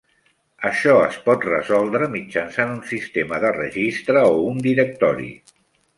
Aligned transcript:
Això 0.69 0.93
es 1.07 1.17
pot 1.27 1.45
resoldre 1.49 2.09
mitjançant 2.15 2.73
un 2.77 2.81
sistema 2.95 3.41
de 3.47 3.55
registre 3.59 4.25
o 4.31 4.43
un 4.51 4.59
directori. 4.71 5.29